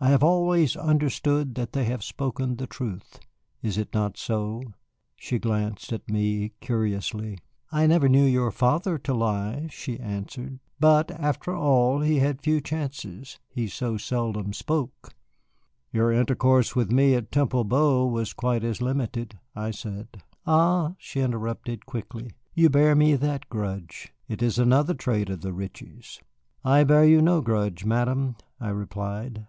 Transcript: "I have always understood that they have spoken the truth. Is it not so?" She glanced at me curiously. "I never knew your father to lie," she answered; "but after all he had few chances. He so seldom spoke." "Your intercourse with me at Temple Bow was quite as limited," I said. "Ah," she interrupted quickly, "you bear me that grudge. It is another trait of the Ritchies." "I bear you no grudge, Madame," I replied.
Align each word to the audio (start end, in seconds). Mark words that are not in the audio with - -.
"I 0.00 0.10
have 0.10 0.22
always 0.22 0.76
understood 0.76 1.56
that 1.56 1.72
they 1.72 1.86
have 1.86 2.04
spoken 2.04 2.54
the 2.54 2.68
truth. 2.68 3.18
Is 3.62 3.76
it 3.76 3.92
not 3.92 4.16
so?" 4.16 4.62
She 5.16 5.40
glanced 5.40 5.92
at 5.92 6.08
me 6.08 6.52
curiously. 6.60 7.38
"I 7.72 7.88
never 7.88 8.08
knew 8.08 8.22
your 8.24 8.52
father 8.52 8.96
to 8.98 9.12
lie," 9.12 9.66
she 9.70 9.98
answered; 9.98 10.60
"but 10.78 11.10
after 11.10 11.52
all 11.52 11.98
he 12.00 12.20
had 12.20 12.42
few 12.42 12.60
chances. 12.60 13.40
He 13.48 13.66
so 13.66 13.96
seldom 13.96 14.52
spoke." 14.52 15.12
"Your 15.92 16.12
intercourse 16.12 16.76
with 16.76 16.92
me 16.92 17.14
at 17.14 17.32
Temple 17.32 17.64
Bow 17.64 18.06
was 18.06 18.34
quite 18.34 18.62
as 18.62 18.80
limited," 18.80 19.36
I 19.56 19.72
said. 19.72 20.22
"Ah," 20.46 20.94
she 20.96 21.18
interrupted 21.22 21.86
quickly, 21.86 22.30
"you 22.54 22.70
bear 22.70 22.94
me 22.94 23.16
that 23.16 23.48
grudge. 23.50 24.12
It 24.28 24.42
is 24.44 24.60
another 24.60 24.94
trait 24.94 25.28
of 25.28 25.40
the 25.40 25.52
Ritchies." 25.52 26.20
"I 26.64 26.84
bear 26.84 27.04
you 27.04 27.20
no 27.20 27.40
grudge, 27.40 27.84
Madame," 27.84 28.36
I 28.60 28.68
replied. 28.68 29.44